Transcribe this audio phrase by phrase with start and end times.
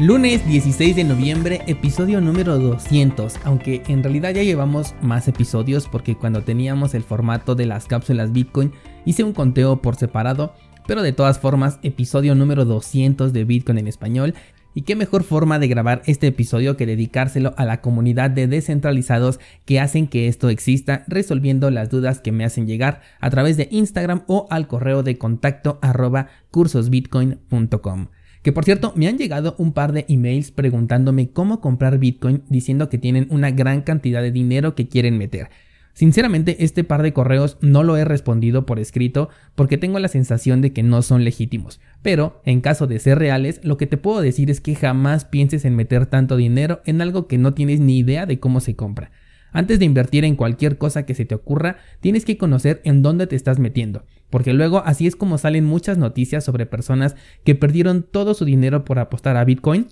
[0.00, 6.14] Lunes 16 de noviembre, episodio número 200, aunque en realidad ya llevamos más episodios porque
[6.14, 8.70] cuando teníamos el formato de las cápsulas Bitcoin
[9.04, 10.54] hice un conteo por separado,
[10.86, 14.34] pero de todas formas, episodio número 200 de Bitcoin en español.
[14.72, 19.40] Y qué mejor forma de grabar este episodio que dedicárselo a la comunidad de descentralizados
[19.64, 23.66] que hacen que esto exista, resolviendo las dudas que me hacen llegar a través de
[23.72, 28.06] Instagram o al correo de contacto arroba cursosbitcoin.com.
[28.42, 32.88] Que por cierto, me han llegado un par de emails preguntándome cómo comprar Bitcoin diciendo
[32.88, 35.50] que tienen una gran cantidad de dinero que quieren meter.
[35.98, 40.60] Sinceramente, este par de correos no lo he respondido por escrito porque tengo la sensación
[40.60, 41.80] de que no son legítimos.
[42.02, 45.64] Pero, en caso de ser reales, lo que te puedo decir es que jamás pienses
[45.64, 49.10] en meter tanto dinero en algo que no tienes ni idea de cómo se compra.
[49.52, 53.26] Antes de invertir en cualquier cosa que se te ocurra, tienes que conocer en dónde
[53.26, 58.02] te estás metiendo, porque luego así es como salen muchas noticias sobre personas que perdieron
[58.02, 59.88] todo su dinero por apostar a Bitcoin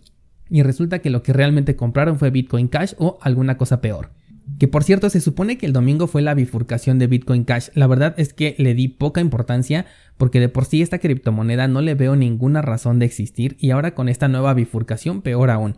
[0.49, 4.11] y resulta que lo que realmente compraron fue Bitcoin Cash o alguna cosa peor.
[4.59, 7.71] Que por cierto, se supone que el domingo fue la bifurcación de Bitcoin Cash.
[7.75, 11.81] La verdad es que le di poca importancia porque de por sí esta criptomoneda no
[11.81, 15.77] le veo ninguna razón de existir y ahora con esta nueva bifurcación peor aún.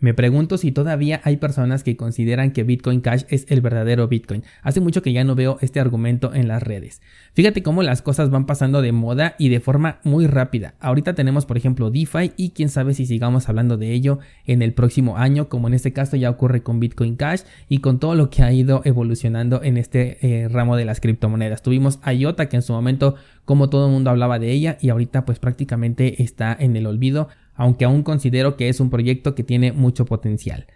[0.00, 4.44] Me pregunto si todavía hay personas que consideran que Bitcoin Cash es el verdadero Bitcoin.
[4.62, 7.02] Hace mucho que ya no veo este argumento en las redes.
[7.34, 10.74] Fíjate cómo las cosas van pasando de moda y de forma muy rápida.
[10.78, 14.72] Ahorita tenemos por ejemplo DeFi y quién sabe si sigamos hablando de ello en el
[14.72, 18.30] próximo año, como en este caso ya ocurre con Bitcoin Cash y con todo lo
[18.30, 21.62] que ha ido evolucionando en este eh, ramo de las criptomonedas.
[21.62, 25.24] Tuvimos IOTA que en su momento como todo el mundo hablaba de ella y ahorita
[25.24, 29.72] pues prácticamente está en el olvido aunque aún considero que es un proyecto que tiene
[29.72, 30.66] mucho potencial.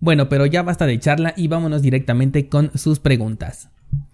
[0.00, 3.68] Bueno, pero ya basta de charla y vámonos directamente con sus preguntas.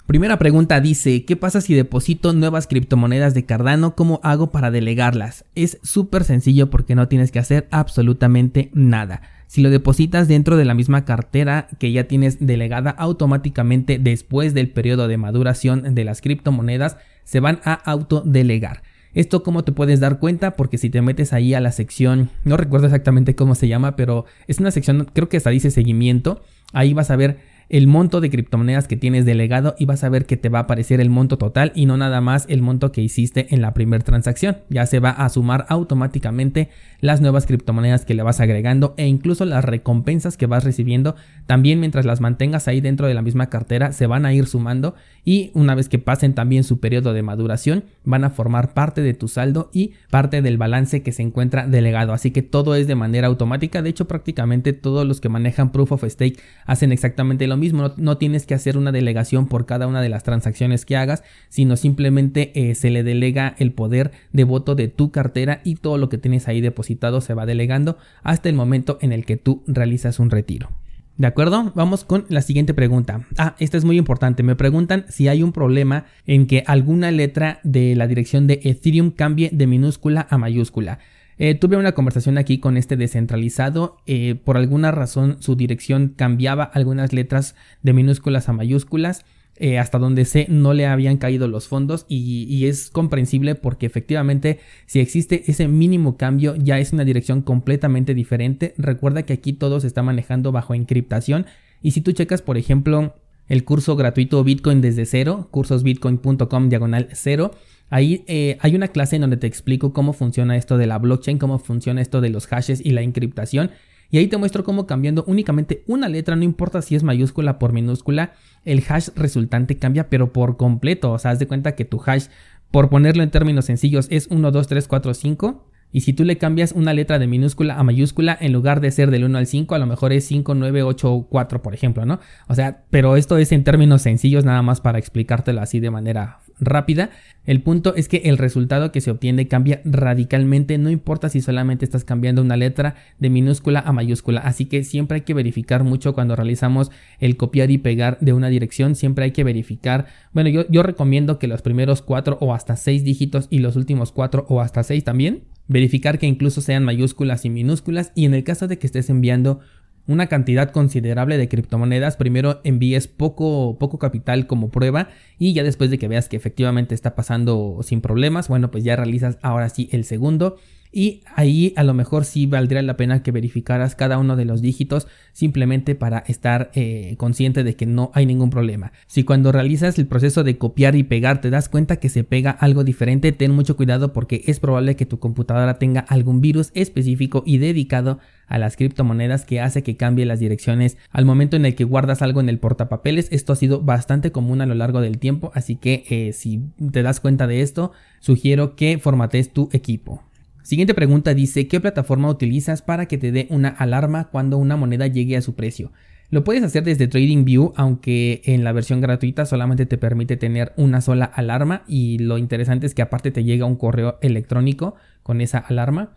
[0.07, 3.95] Primera pregunta dice, ¿qué pasa si deposito nuevas criptomonedas de Cardano?
[3.95, 5.45] ¿Cómo hago para delegarlas?
[5.55, 9.23] Es súper sencillo porque no tienes que hacer absolutamente nada.
[9.47, 14.71] Si lo depositas dentro de la misma cartera que ya tienes delegada automáticamente después del
[14.71, 18.83] periodo de maduración de las criptomonedas, se van a autodelegar.
[19.15, 22.57] Esto cómo te puedes dar cuenta porque si te metes ahí a la sección, no
[22.57, 26.43] recuerdo exactamente cómo se llama, pero es una sección, creo que hasta dice seguimiento,
[26.73, 27.39] ahí vas a ver
[27.69, 30.63] el monto de criptomonedas que tienes delegado y vas a ver que te va a
[30.63, 34.05] aparecer el monto total y no nada más el monto que hiciste en la primera
[34.05, 34.59] transacción.
[34.71, 36.69] Ya se va a sumar automáticamente
[37.01, 41.17] las nuevas criptomonedas que le vas agregando e incluso las recompensas que vas recibiendo
[41.47, 44.95] también mientras las mantengas ahí dentro de la misma cartera se van a ir sumando
[45.25, 49.15] y una vez que pasen también su periodo de maduración van a formar parte de
[49.15, 52.13] tu saldo y parte del balance que se encuentra delegado.
[52.13, 53.83] Así que todo es de manera automática.
[53.83, 58.17] De hecho prácticamente todos los que manejan Proof of Stake hacen exactamente lo mismo, no,
[58.19, 62.53] tienes que hacer una delegación por cada una de las transacciones que hagas, sino simplemente
[62.55, 66.19] eh, se le delega el poder de voto de tu cartera y todo lo que
[66.19, 70.31] tienes ahí depositado se va delegando hasta el momento en el que tú realizas un
[70.31, 70.71] retiro.
[71.17, 71.71] ¿De acuerdo?
[71.77, 73.25] Vamos con la siguiente pregunta.
[73.39, 74.43] Ah, esta es muy importante.
[74.43, 79.13] Me preguntan si hay un problema en que alguna letra de la dirección de Ethereum
[79.13, 80.99] cambie de minúscula a mayúscula.
[81.39, 83.99] Eh, tuve una conversación aquí con este descentralizado.
[84.06, 89.25] Eh, por alguna razón su dirección cambiaba algunas letras de minúsculas a mayúsculas.
[89.56, 93.87] Eh, hasta donde sé no le habían caído los fondos y, y, es comprensible porque
[93.87, 98.75] efectivamente si existe ese mínimo cambio ya es una dirección completamente diferente.
[98.78, 101.47] Recuerda que aquí todo se está manejando bajo encriptación
[101.83, 103.15] y si tú checas por ejemplo
[103.49, 107.53] el curso gratuito Bitcoin desde cero, cursosbitcoin.com diagonal cero,
[107.91, 111.38] Ahí eh, hay una clase en donde te explico cómo funciona esto de la blockchain,
[111.38, 113.70] cómo funciona esto de los hashes y la encriptación.
[114.11, 117.73] Y ahí te muestro cómo cambiando únicamente una letra, no importa si es mayúscula por
[117.73, 118.32] minúscula,
[118.64, 121.12] el hash resultante cambia, pero por completo.
[121.12, 122.26] O sea, haz de cuenta que tu hash,
[122.70, 125.70] por ponerlo en términos sencillos, es 1, 2, 3, 4, 5.
[125.94, 129.12] Y si tú le cambias una letra de minúscula a mayúscula, en lugar de ser
[129.12, 132.19] del 1 al 5, a lo mejor es 5, 9, 8, 4, por ejemplo, ¿no?
[132.49, 136.41] O sea, pero esto es en términos sencillos, nada más para explicártelo así de manera
[136.58, 137.11] rápida.
[137.46, 141.85] El punto es que el resultado que se obtiene cambia radicalmente, no importa si solamente
[141.85, 146.12] estás cambiando una letra de minúscula a mayúscula, así que siempre hay que verificar mucho
[146.12, 146.90] cuando realizamos
[147.20, 151.38] el copiar y pegar de una dirección, siempre hay que verificar, bueno, yo, yo recomiendo
[151.38, 155.05] que los primeros 4 o hasta 6 dígitos y los últimos 4 o hasta 6
[155.05, 159.11] también verificar que incluso sean mayúsculas y minúsculas y en el caso de que estés
[159.11, 159.61] enviando
[160.06, 165.08] una cantidad considerable de criptomonedas, primero envíes poco, poco capital como prueba
[165.38, 168.96] y ya después de que veas que efectivamente está pasando sin problemas, bueno, pues ya
[168.96, 170.56] realizas ahora sí el segundo
[170.94, 174.62] y ahí a lo mejor sí valdría la pena que verificaras cada uno de los
[174.62, 178.93] dígitos simplemente para estar eh, consciente de que no hay ningún problema.
[179.08, 182.52] Si cuando realizas el proceso de copiar y pegar te das cuenta que se pega
[182.52, 187.43] algo diferente, ten mucho cuidado porque es probable que tu computadora tenga algún virus específico
[187.44, 191.75] y dedicado a las criptomonedas que hace que cambie las direcciones al momento en el
[191.75, 193.29] que guardas algo en el portapapeles.
[193.32, 196.61] Esto ha sido bastante común a lo largo del tiempo, así que eh, si
[196.93, 197.90] te das cuenta de esto,
[198.20, 200.23] sugiero que formatees tu equipo.
[200.64, 205.06] Siguiente pregunta dice, ¿qué plataforma utilizas para que te dé una alarma cuando una moneda
[205.06, 205.93] llegue a su precio?
[206.31, 211.02] Lo puedes hacer desde TradingView, aunque en la versión gratuita solamente te permite tener una
[211.02, 215.58] sola alarma y lo interesante es que aparte te llega un correo electrónico con esa
[215.58, 216.14] alarma.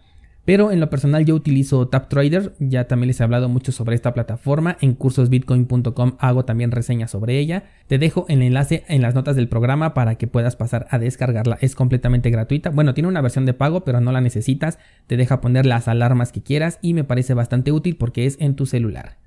[0.48, 4.14] Pero en lo personal yo utilizo TapTrader, ya también les he hablado mucho sobre esta
[4.14, 7.66] plataforma, en cursosbitcoin.com hago también reseñas sobre ella.
[7.88, 11.58] Te dejo el enlace en las notas del programa para que puedas pasar a descargarla,
[11.60, 12.70] es completamente gratuita.
[12.70, 16.32] Bueno, tiene una versión de pago, pero no la necesitas, te deja poner las alarmas
[16.32, 19.18] que quieras y me parece bastante útil porque es en tu celular.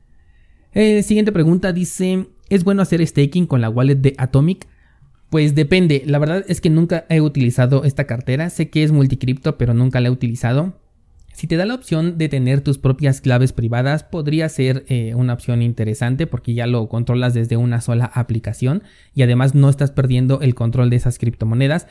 [0.72, 4.66] Eh, siguiente pregunta dice, ¿es bueno hacer staking con la wallet de Atomic?
[5.28, 9.58] Pues depende, la verdad es que nunca he utilizado esta cartera, sé que es multicripto
[9.58, 10.80] pero nunca la he utilizado.
[11.32, 15.32] Si te da la opción de tener tus propias claves privadas, podría ser eh, una
[15.32, 18.82] opción interesante porque ya lo controlas desde una sola aplicación
[19.14, 21.86] y además no estás perdiendo el control de esas criptomonedas.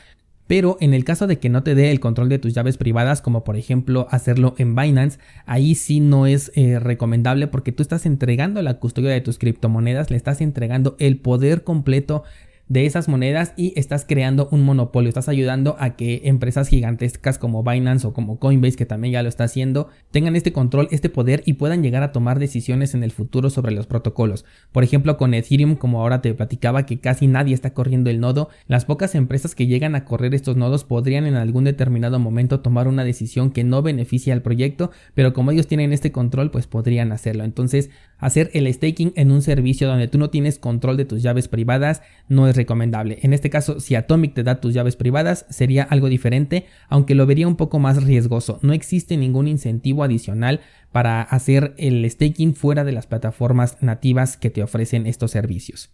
[0.49, 3.21] Pero en el caso de que no te dé el control de tus llaves privadas,
[3.21, 8.07] como por ejemplo hacerlo en Binance, ahí sí no es eh, recomendable porque tú estás
[8.07, 12.23] entregando la custodia de tus criptomonedas, le estás entregando el poder completo
[12.69, 17.63] de esas monedas y estás creando un monopolio, estás ayudando a que empresas gigantescas como
[17.63, 21.41] Binance o como Coinbase, que también ya lo está haciendo, tengan este control, este poder
[21.45, 24.45] y puedan llegar a tomar decisiones en el futuro sobre los protocolos.
[24.71, 28.49] Por ejemplo, con Ethereum, como ahora te platicaba que casi nadie está corriendo el nodo,
[28.67, 32.87] las pocas empresas que llegan a correr estos nodos podrían en algún determinado momento tomar
[32.87, 37.11] una decisión que no beneficia al proyecto, pero como ellos tienen este control, pues podrían
[37.11, 37.43] hacerlo.
[37.43, 37.89] Entonces,
[38.19, 42.01] hacer el staking en un servicio donde tú no tienes control de tus llaves privadas
[42.27, 43.19] no es recomendable.
[43.21, 47.25] En este caso, si Atomic te da tus llaves privadas, sería algo diferente, aunque lo
[47.25, 48.59] vería un poco más riesgoso.
[48.61, 50.61] No existe ningún incentivo adicional
[50.91, 55.91] para hacer el staking fuera de las plataformas nativas que te ofrecen estos servicios.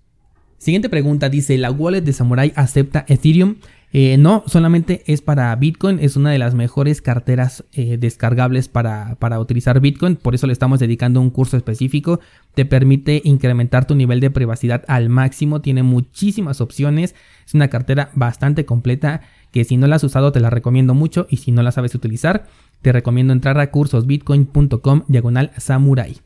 [0.58, 3.56] Siguiente pregunta dice, ¿la wallet de Samurai acepta Ethereum?
[3.98, 9.16] Eh, no, solamente es para Bitcoin, es una de las mejores carteras eh, descargables para,
[9.20, 12.20] para, utilizar Bitcoin, por eso le estamos dedicando un curso específico,
[12.56, 17.16] te permite incrementar tu nivel de privacidad al máximo, tiene muchísimas opciones,
[17.46, 19.22] es una cartera bastante completa
[19.52, 21.96] que si no la has usado te la recomiendo mucho y si no la sabes
[21.96, 22.48] utilizar,
[22.82, 26.18] te recomiendo entrar a cursosbitcoin.com diagonal samurai.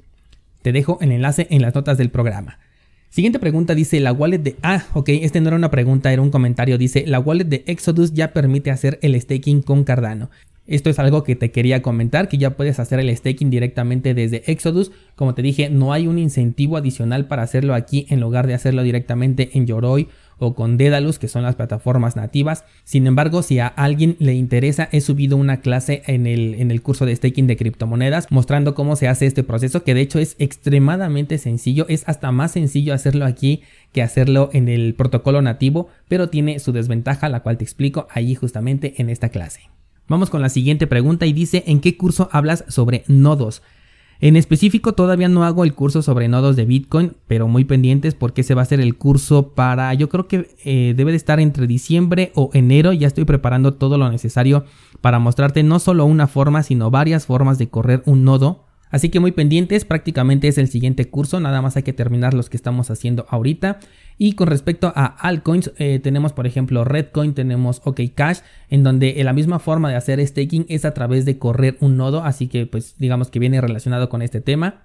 [0.64, 2.58] Te dejo el enlace en las notas del programa.
[3.10, 4.56] Siguiente pregunta dice, la wallet de...
[4.62, 6.78] Ah, ok, este no era una pregunta, era un comentario.
[6.78, 10.30] Dice, la wallet de Exodus ya permite hacer el staking con Cardano.
[10.68, 14.44] Esto es algo que te quería comentar, que ya puedes hacer el staking directamente desde
[14.52, 14.92] Exodus.
[15.16, 18.84] Como te dije, no hay un incentivo adicional para hacerlo aquí en lugar de hacerlo
[18.84, 20.08] directamente en Yoroi
[20.40, 22.64] o con Dedalus, que son las plataformas nativas.
[22.84, 26.82] Sin embargo, si a alguien le interesa, he subido una clase en el, en el
[26.82, 30.36] curso de staking de criptomonedas mostrando cómo se hace este proceso, que de hecho es
[30.40, 33.62] extremadamente sencillo, es hasta más sencillo hacerlo aquí
[33.92, 38.36] que hacerlo en el protocolo nativo, pero tiene su desventaja, la cual te explico ahí
[38.36, 39.62] justamente en esta clase.
[40.08, 43.62] Vamos con la siguiente pregunta y dice, ¿en qué curso hablas sobre nodos?
[44.22, 48.44] En específico todavía no hago el curso sobre nodos de Bitcoin, pero muy pendientes porque
[48.44, 51.68] se va a hacer el curso para, yo creo que eh, debe de estar entre
[51.68, 54.66] diciembre o enero, ya estoy preparando todo lo necesario
[55.00, 59.20] para mostrarte no solo una forma, sino varias formas de correr un nodo Así que
[59.20, 62.90] muy pendientes, prácticamente es el siguiente curso, nada más hay que terminar los que estamos
[62.90, 63.80] haciendo ahorita.
[64.22, 69.32] Y con respecto a altcoins, eh, tenemos por ejemplo Redcoin, tenemos OKCash, en donde la
[69.32, 72.96] misma forma de hacer staking es a través de correr un nodo, así que pues
[72.98, 74.84] digamos que viene relacionado con este tema.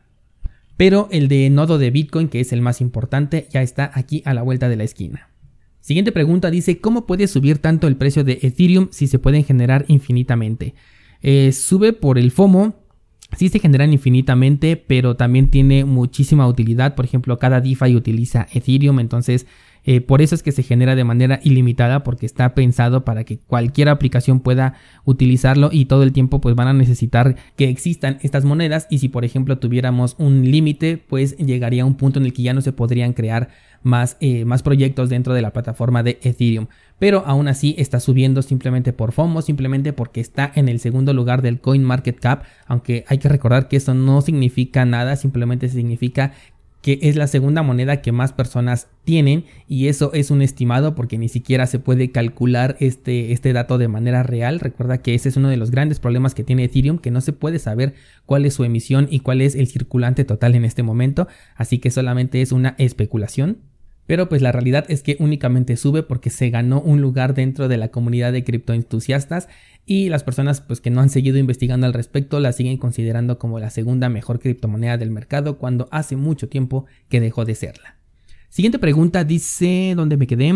[0.77, 4.35] Pero el de nodo de Bitcoin, que es el más importante, ya está aquí a
[4.35, 5.29] la vuelta de la esquina.
[5.81, 9.85] Siguiente pregunta dice, ¿cómo puede subir tanto el precio de Ethereum si se pueden generar
[9.89, 10.75] infinitamente?
[11.23, 12.84] Eh, sube por el FOMO,
[13.37, 16.95] Sí se generan infinitamente, pero también tiene muchísima utilidad.
[16.95, 19.47] Por ejemplo, cada DeFi utiliza Ethereum, entonces
[19.85, 23.39] Eh, por eso es que se genera de manera ilimitada porque está pensado para que
[23.39, 24.75] cualquier aplicación pueda
[25.05, 29.09] utilizarlo y todo el tiempo pues van a necesitar que existan estas monedas y si
[29.09, 32.63] por ejemplo tuviéramos un límite pues llegaría a un punto en el que ya no
[32.63, 33.51] se podrían crear
[33.85, 36.67] más, eh, más proyectos dentro de la plataforma de Ethereum.
[36.99, 41.43] Pero aún así está subiendo simplemente por FOMO, simplemente porque está en el segundo lugar
[41.43, 46.33] del Coin Market Cap, aunque hay que recordar que eso no significa nada, simplemente significa
[46.85, 51.17] que es la segunda moneda que más personas tienen y eso es un estimado porque
[51.17, 54.61] ni siquiera se puede calcular este, este dato de manera real.
[54.61, 57.33] Recuerda que ese es uno de los grandes problemas que tiene Ethereum, que no se
[57.33, 57.95] puede saber
[58.27, 61.27] cuál es su emisión y cuál es el circulante total en este momento,
[61.57, 63.61] así que solamente es una especulación.
[64.07, 67.79] Pero pues la realidad es que únicamente sube porque se ganó un lugar dentro de
[67.79, 69.49] la comunidad de criptoentusiastas
[69.87, 73.59] y las personas pues que no han seguido investigando al respecto la siguen considerando como
[73.59, 77.97] la segunda mejor criptomoneda del mercado cuando hace mucho tiempo que dejó de serla.
[78.49, 80.53] Siguiente pregunta dice, ¿dónde me quedé?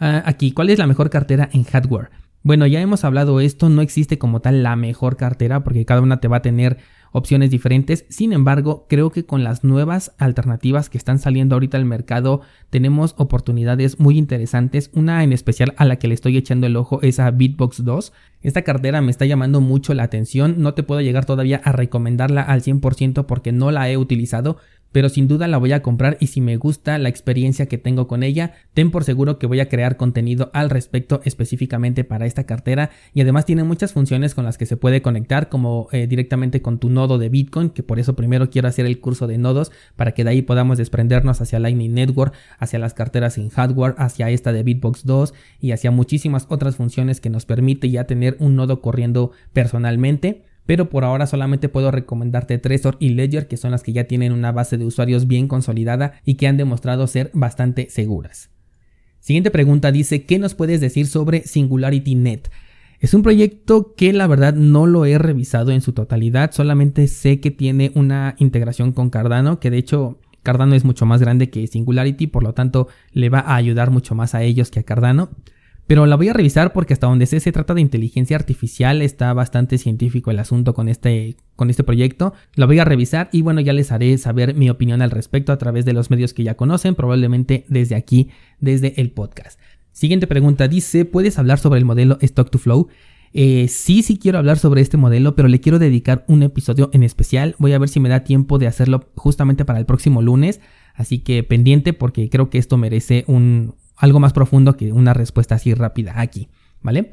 [0.00, 2.10] Ah, aquí, ¿cuál es la mejor cartera en hardware?
[2.42, 6.20] Bueno, ya hemos hablado esto, no existe como tal la mejor cartera porque cada una
[6.20, 6.78] te va a tener
[7.12, 8.04] opciones diferentes.
[8.08, 13.14] Sin embargo, creo que con las nuevas alternativas que están saliendo ahorita al mercado tenemos
[13.18, 14.90] oportunidades muy interesantes.
[14.94, 18.12] Una en especial a la que le estoy echando el ojo es a Bitbox 2.
[18.42, 20.56] Esta cartera me está llamando mucho la atención.
[20.58, 24.58] No te puedo llegar todavía a recomendarla al 100% porque no la he utilizado,
[24.92, 28.06] pero sin duda la voy a comprar y si me gusta la experiencia que tengo
[28.06, 32.44] con ella, ten por seguro que voy a crear contenido al respecto específicamente para esta
[32.44, 32.90] cartera.
[33.14, 36.78] Y además tiene muchas funciones con las que se puede conectar como eh, directamente con
[36.78, 40.12] tu nodo de Bitcoin, que por eso primero quiero hacer el curso de nodos para
[40.12, 44.52] que de ahí podamos desprendernos hacia Lightning Network, hacia las carteras en hardware, hacia esta
[44.52, 48.80] de Bitbox 2 y hacia muchísimas otras funciones que nos permite ya tener un nodo
[48.80, 53.94] corriendo personalmente pero por ahora solamente puedo recomendarte Trezor y Ledger, que son las que
[53.94, 58.50] ya tienen una base de usuarios bien consolidada y que han demostrado ser bastante seguras.
[59.18, 62.50] Siguiente pregunta dice, ¿qué nos puedes decir sobre SingularityNet?
[63.00, 67.40] Es un proyecto que la verdad no lo he revisado en su totalidad, solamente sé
[67.40, 71.66] que tiene una integración con Cardano, que de hecho Cardano es mucho más grande que
[71.66, 75.30] Singularity, por lo tanto le va a ayudar mucho más a ellos que a Cardano.
[75.88, 79.32] Pero la voy a revisar porque hasta donde sé se trata de inteligencia artificial, está
[79.32, 82.34] bastante científico el asunto con este, con este proyecto.
[82.56, 85.56] La voy a revisar y bueno, ya les haré saber mi opinión al respecto a
[85.56, 88.28] través de los medios que ya conocen, probablemente desde aquí,
[88.60, 89.58] desde el podcast.
[89.90, 92.88] Siguiente pregunta dice, ¿puedes hablar sobre el modelo Stock to Flow?
[93.32, 97.02] Eh, sí, sí quiero hablar sobre este modelo, pero le quiero dedicar un episodio en
[97.02, 97.56] especial.
[97.58, 100.60] Voy a ver si me da tiempo de hacerlo justamente para el próximo lunes.
[100.92, 105.56] Así que pendiente porque creo que esto merece un, algo más profundo que una respuesta
[105.56, 106.48] así rápida aquí,
[106.82, 107.10] ¿vale?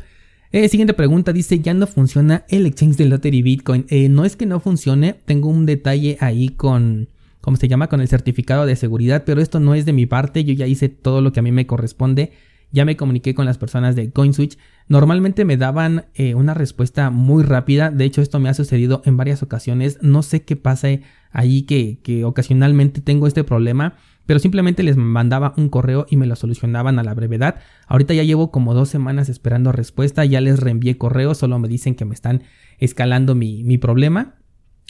[0.51, 3.85] Eh, siguiente pregunta dice, ya no funciona el exchange de Lottery Bitcoin.
[3.89, 7.09] Eh, no es que no funcione, tengo un detalle ahí con,
[7.41, 7.89] ¿cómo se llama?
[7.89, 10.87] Con el certificado de seguridad, pero esto no es de mi parte, yo ya hice
[10.87, 12.31] todo lo que a mí me corresponde,
[12.71, 14.57] ya me comuniqué con las personas de CoinSwitch.
[14.87, 19.17] Normalmente me daban eh, una respuesta muy rápida, de hecho esto me ha sucedido en
[19.17, 20.87] varias ocasiones, no sé qué pasa
[21.31, 26.25] ahí que, que ocasionalmente tengo este problema pero simplemente les mandaba un correo y me
[26.25, 27.55] lo solucionaban a la brevedad.
[27.87, 31.95] Ahorita ya llevo como dos semanas esperando respuesta, ya les reenvié correo, solo me dicen
[31.95, 32.43] que me están
[32.79, 34.35] escalando mi, mi problema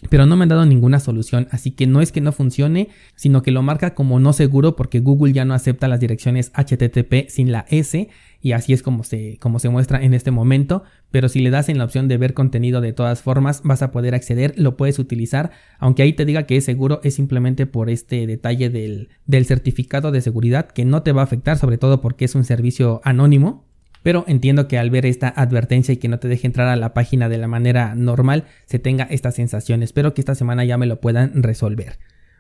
[0.10, 3.42] pero no me han dado ninguna solución, así que no es que no funcione, sino
[3.42, 7.52] que lo marca como no seguro porque Google ya no acepta las direcciones HTTP sin
[7.52, 8.10] la S
[8.42, 11.70] y así es como se, como se muestra en este momento, pero si le das
[11.70, 15.00] en la opción de ver contenido de todas formas vas a poder acceder, lo puedes
[15.00, 19.46] utilizar, aunque ahí te diga que es seguro, es simplemente por este detalle del, del
[19.46, 23.02] certificado de seguridad que no te va a afectar, sobre todo porque es un servicio
[23.04, 23.65] anónimo,
[24.06, 26.94] pero entiendo que al ver esta advertencia y que no te deje entrar a la
[26.94, 29.82] página de la manera normal, se tenga esta sensación.
[29.82, 31.98] Espero que esta semana ya me lo puedan resolver.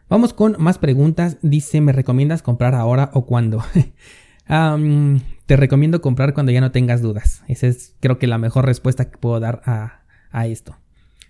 [0.07, 1.39] Vamos con más preguntas.
[1.41, 3.63] Dice, ¿me recomiendas comprar ahora o cuándo?
[5.47, 7.41] te recomiendo comprar cuando ya no tengas dudas.
[7.47, 10.77] Esa es creo que la mejor respuesta que puedo dar a, a esto.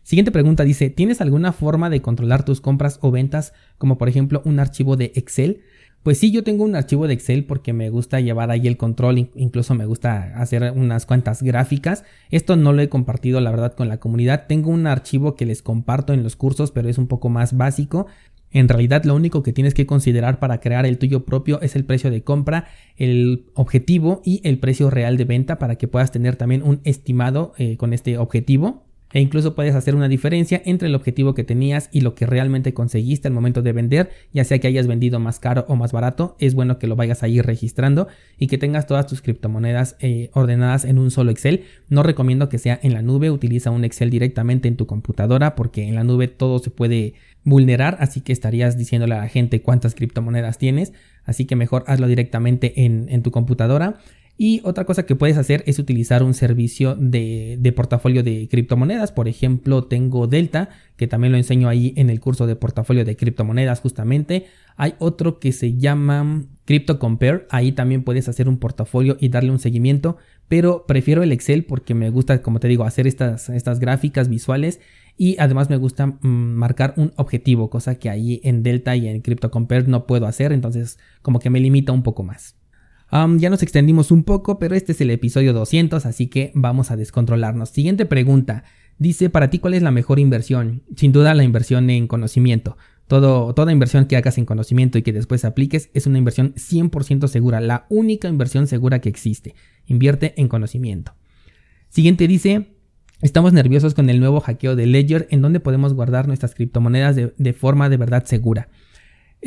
[0.04, 4.42] Siguiente pregunta dice, ¿tienes alguna forma de controlar tus compras o ventas como por ejemplo
[4.44, 5.62] un archivo de Excel?
[6.06, 9.32] Pues sí, yo tengo un archivo de Excel porque me gusta llevar ahí el control,
[9.34, 12.04] incluso me gusta hacer unas cuantas gráficas.
[12.30, 14.46] Esto no lo he compartido la verdad con la comunidad.
[14.46, 18.06] Tengo un archivo que les comparto en los cursos, pero es un poco más básico.
[18.52, 21.86] En realidad lo único que tienes que considerar para crear el tuyo propio es el
[21.86, 26.36] precio de compra, el objetivo y el precio real de venta para que puedas tener
[26.36, 28.85] también un estimado eh, con este objetivo.
[29.16, 32.74] E incluso puedes hacer una diferencia entre el objetivo que tenías y lo que realmente
[32.74, 36.36] conseguiste al momento de vender, ya sea que hayas vendido más caro o más barato,
[36.38, 40.32] es bueno que lo vayas a ir registrando y que tengas todas tus criptomonedas eh,
[40.34, 41.64] ordenadas en un solo Excel.
[41.88, 45.88] No recomiendo que sea en la nube, utiliza un Excel directamente en tu computadora porque
[45.88, 47.14] en la nube todo se puede
[47.46, 50.92] vulnerar, así que estarías diciéndole a la gente cuántas criptomonedas tienes,
[51.24, 53.96] así que mejor hazlo directamente en, en tu computadora.
[54.38, 59.14] Y otra cosa que puedes hacer es utilizar un servicio de, portafolio de criptomonedas.
[59.14, 63.16] Por ejemplo, tengo Delta, que también lo enseño ahí en el curso de portafolio de
[63.16, 64.48] criptomonedas justamente.
[64.76, 67.46] Hay otro que se llama Crypto Compare.
[67.50, 70.18] Ahí también puedes hacer un portafolio y darle un seguimiento.
[70.50, 74.82] Pero prefiero el Excel porque me gusta, como te digo, hacer estas, estas gráficas visuales.
[75.18, 79.22] Y además me gusta mm, marcar un objetivo, cosa que ahí en Delta y en
[79.22, 80.52] Crypto Compare no puedo hacer.
[80.52, 82.58] Entonces como que me limita un poco más
[83.38, 86.98] ya nos extendimos un poco, pero este es el episodio 200, así que vamos a
[86.98, 87.70] descontrolarnos.
[87.70, 88.66] Siguiente pregunta.
[88.98, 90.84] Dice, para ti, ¿cuál es la mejor inversión?
[90.98, 92.78] Sin duda, la inversión en conocimiento.
[93.08, 97.28] Todo, toda inversión que hagas en conocimiento y que después apliques es una inversión 100%
[97.28, 99.56] segura, la única inversión segura que existe.
[99.86, 101.14] Invierte en conocimiento.
[101.90, 102.76] Siguiente dice,
[103.22, 107.54] estamos nerviosos con el nuevo hackeo de Ledger en donde podemos guardar nuestras criptomonedas de
[107.54, 108.68] forma de verdad segura.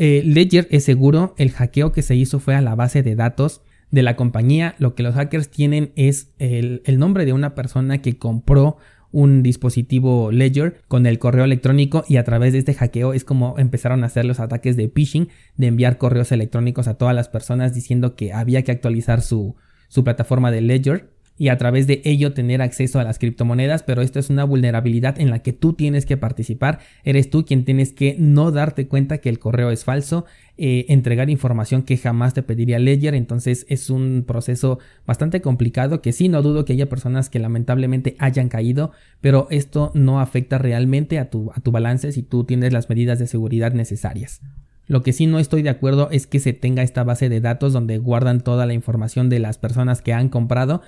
[0.01, 3.61] Eh, Ledger es seguro, el hackeo que se hizo fue a la base de datos
[3.91, 4.75] de la compañía.
[4.79, 8.77] Lo que los hackers tienen es el, nombre de una persona que compró
[9.11, 13.59] un dispositivo Ledger con el correo electrónico y a través de este hackeo es como
[13.59, 15.27] empezaron a hacer los ataques de phishing,
[15.57, 19.57] de enviar correos electrónicos a todas las personas diciendo que había que actualizar su,
[19.89, 24.01] su plataforma de Ledger y a través de ello tener acceso a las criptomonedas, pero
[24.01, 27.93] esto es una vulnerabilidad en la que tú tienes que participar, eres tú quien tienes
[27.93, 30.25] que no darte cuenta que el correo es falso,
[30.57, 36.11] eh, entregar información que jamás te pediría Ledger, entonces es un proceso bastante complicado que
[36.11, 38.91] sí, no dudo que haya personas que lamentablemente hayan caído,
[39.21, 43.17] pero esto no afecta realmente a tu, a tu balance si tú tienes las medidas
[43.17, 44.41] de seguridad necesarias.
[44.87, 47.71] Lo que sí no estoy de acuerdo es que se tenga esta base de datos
[47.71, 50.81] donde guardan toda la información de las personas que han comprado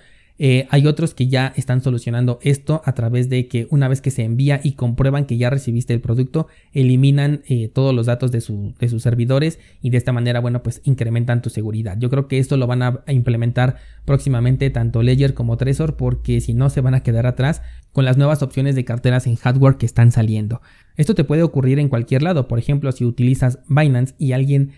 [0.44, 4.10] eh, hay otros que ya están solucionando esto a través de que una vez que
[4.10, 8.44] se envía y comprueban que ya recibiste el producto, eliminan eh, todos los datos de,
[8.80, 11.96] de, sus servidores y de esta manera, bueno, pues incrementan tu seguridad.
[12.00, 16.56] Yo creo que esto lo van a implementar próximamente tanto Ledger como Trezor porque si
[16.56, 17.62] no se van a quedar atrás
[17.94, 20.64] con las nuevas opciones de carteras en hardware que están saliendo.
[20.98, 24.72] Esto te puede ocurrir en cualquier lado, por ejemplo, si utilizas Binance y alguien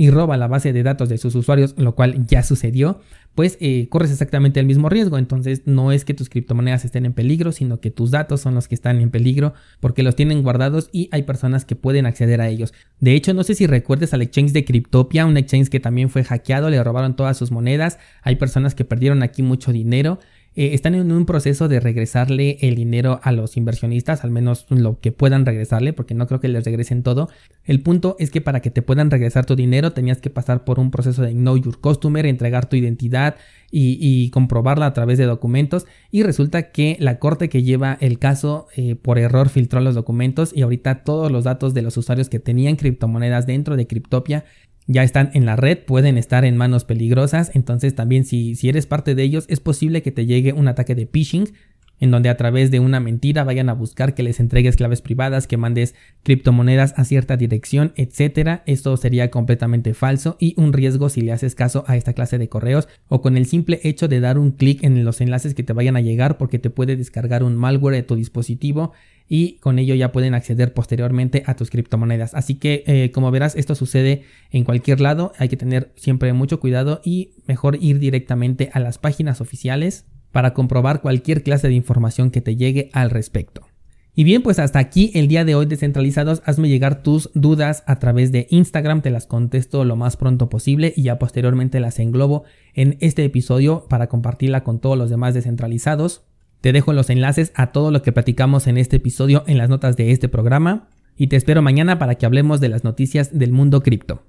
[0.00, 3.02] y roba la base de datos de sus usuarios, lo cual ya sucedió,
[3.34, 5.18] pues eh, corres exactamente el mismo riesgo.
[5.18, 8.66] Entonces no es que tus criptomonedas estén en peligro, sino que tus datos son los
[8.66, 12.48] que están en peligro porque los tienen guardados y hay personas que pueden acceder a
[12.48, 12.72] ellos.
[12.98, 16.24] De hecho, no sé si recuerdes al exchange de Cryptopia, un exchange que también fue
[16.24, 20.18] hackeado, le robaron todas sus monedas, hay personas que perdieron aquí mucho dinero
[20.56, 24.98] eh, están en un proceso de regresarle el dinero a los inversionistas, al menos lo
[24.98, 27.28] que puedan regresarle, porque no creo que les regresen todo.
[27.64, 30.80] El punto es que para que te puedan regresar tu dinero tenías que pasar por
[30.80, 33.36] un proceso de Know Your Customer, entregar tu identidad
[33.70, 35.86] y, comprobarla a través de documentos.
[36.10, 40.52] Y resulta que la corte que lleva el caso eh, por error filtró los documentos
[40.54, 44.44] y ahorita todos los datos de los usuarios que tenían criptomonedas dentro de Cryptopia
[44.86, 48.86] ya están en la red, pueden estar en manos peligrosas, entonces también si, si eres
[48.86, 51.52] parte de ellos es posible que te llegue un ataque de phishing
[52.00, 55.46] en donde a través de una mentira vayan a buscar que les entregues claves privadas,
[55.46, 58.62] que mandes criptomonedas a cierta dirección, etcétera.
[58.66, 62.48] Esto sería completamente falso y un riesgo si le haces caso a esta clase de
[62.48, 65.72] correos o con el simple hecho de dar un clic en los enlaces que te
[65.72, 68.92] vayan a llegar porque te puede descargar un malware de tu dispositivo
[69.28, 72.34] y con ello ya pueden acceder posteriormente a tus criptomonedas.
[72.34, 76.58] Así que eh, como verás esto sucede en cualquier lado, hay que tener siempre mucho
[76.58, 82.30] cuidado y mejor ir directamente a las páginas oficiales para comprobar cualquier clase de información
[82.30, 83.66] que te llegue al respecto.
[84.14, 86.42] Y bien, pues hasta aquí el día de hoy descentralizados.
[86.44, 90.92] Hazme llegar tus dudas a través de Instagram, te las contesto lo más pronto posible
[90.96, 96.22] y ya posteriormente las englobo en este episodio para compartirla con todos los demás descentralizados.
[96.60, 99.96] Te dejo los enlaces a todo lo que platicamos en este episodio en las notas
[99.96, 103.82] de este programa y te espero mañana para que hablemos de las noticias del mundo
[103.82, 104.22] cripto.